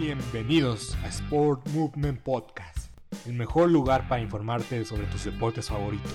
[0.00, 2.90] Bienvenidos a Sport Movement Podcast,
[3.26, 6.14] el mejor lugar para informarte sobre tus deportes favoritos.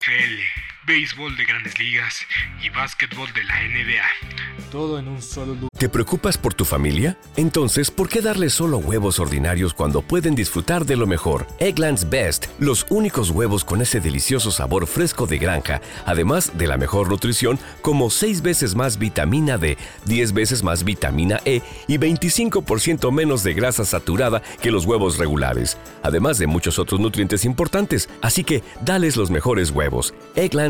[0.00, 0.40] NFL,
[0.86, 2.26] béisbol de grandes ligas
[2.62, 4.70] y básquetbol de la NBA.
[4.70, 5.68] Todo en un solo lugar.
[5.76, 7.18] ¿Te preocupas por tu familia?
[7.36, 11.46] Entonces, ¿por qué darles solo huevos ordinarios cuando pueden disfrutar de lo mejor?
[11.58, 16.76] Egglands Best, los únicos huevos con ese delicioso sabor fresco de granja, además de la
[16.76, 23.10] mejor nutrición, como 6 veces más vitamina D, 10 veces más vitamina E y 25%
[23.10, 28.08] menos de grasa saturada que los huevos regulares, además de muchos otros nutrientes importantes.
[28.22, 30.14] Así que, dales los mejores huevos.
[30.36, 30.69] Egglands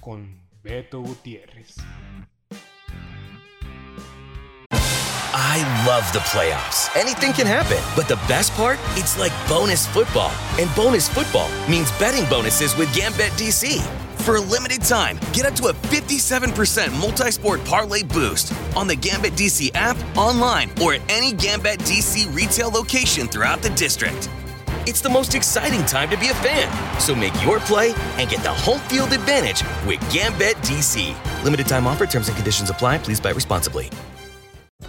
[0.00, 1.76] Con Beto Gutiérrez.
[5.38, 6.88] I love the playoffs.
[6.96, 7.78] Anything can happen.
[7.94, 8.78] But the best part?
[8.92, 10.30] It's like bonus football.
[10.58, 13.80] And bonus football means betting bonuses with Gambit DC.
[14.24, 18.96] For a limited time, get up to a 57% multi sport parlay boost on the
[18.96, 24.28] Gambit DC app, online, or at any Gambit DC retail location throughout the district.
[24.88, 27.00] It's the most exciting time to be a fan.
[27.00, 31.12] So make your play and get the home field advantage with Gambit DC.
[31.42, 32.98] Limited time offer, terms and conditions apply.
[32.98, 33.90] Please buy responsibly.